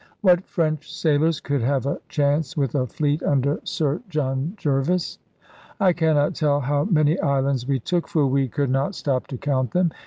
What 0.21 0.43
French 0.47 0.91
sailors 0.91 1.39
could 1.39 1.61
have 1.61 1.85
a 1.85 1.99
chance 2.09 2.57
with 2.57 2.73
a 2.73 2.87
fleet 2.87 3.21
under 3.21 3.59
Sir 3.63 4.01
John 4.09 4.53
Jervis? 4.57 5.19
I 5.79 5.93
cannot 5.93 6.33
tell 6.33 6.59
how 6.61 6.85
many 6.85 7.19
islands 7.19 7.67
we 7.67 7.77
took, 7.79 8.07
for 8.07 8.25
we 8.25 8.47
could 8.47 8.71
not 8.71 8.95
stop 8.95 9.27
to 9.27 9.37
count 9.37 9.73
them. 9.73 9.91